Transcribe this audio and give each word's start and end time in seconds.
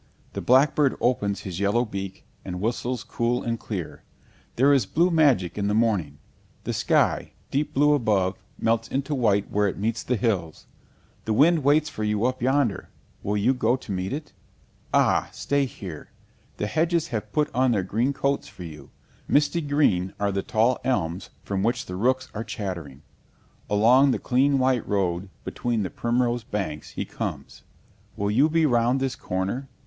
The 0.33 0.41
blackbird 0.41 0.97
opens 0.99 1.41
his 1.41 1.59
yellow 1.59 1.85
beak, 1.85 2.25
and 2.43 2.59
whistles 2.59 3.03
cool 3.03 3.43
and 3.43 3.59
clear. 3.59 4.01
There 4.55 4.73
is 4.73 4.87
blue 4.87 5.11
magic 5.11 5.59
in 5.59 5.67
the 5.67 5.75
morning; 5.75 6.17
the 6.63 6.73
sky, 6.73 7.33
deep 7.51 7.75
blue 7.75 7.93
above, 7.93 8.35
melts 8.57 8.87
into 8.87 9.13
white 9.13 9.51
where 9.51 9.67
it 9.67 9.77
meets 9.77 10.01
the 10.01 10.15
hills. 10.15 10.65
The 11.25 11.33
wind 11.33 11.63
waits 11.63 11.87
for 11.87 12.03
you 12.03 12.25
up 12.25 12.41
yonder 12.41 12.89
will 13.21 13.37
you 13.37 13.53
go 13.53 13.75
to 13.75 13.91
meet 13.91 14.11
it? 14.11 14.33
Ah, 14.91 15.29
stay 15.31 15.65
here! 15.65 16.09
The 16.57 16.65
hedges 16.65 17.09
have 17.09 17.31
put 17.31 17.53
on 17.53 17.69
their 17.69 17.83
green 17.83 18.11
coats 18.11 18.47
for 18.47 18.63
you; 18.63 18.89
misty 19.27 19.61
green 19.61 20.15
are 20.19 20.31
the 20.31 20.41
tall 20.41 20.79
elms 20.83 21.29
from 21.43 21.61
which 21.61 21.85
the 21.85 21.95
rooks 21.95 22.27
are 22.33 22.43
chattering. 22.43 23.03
Along 23.69 24.09
the 24.09 24.17
clean 24.17 24.57
white 24.57 24.87
road, 24.87 25.29
between 25.43 25.83
the 25.83 25.91
primrose 25.91 26.43
banks, 26.43 26.93
he 26.93 27.05
comes. 27.05 27.61
Will 28.17 28.31
you 28.31 28.49
be 28.49 28.65
round 28.65 28.99
this 28.99 29.15
corner? 29.15 29.69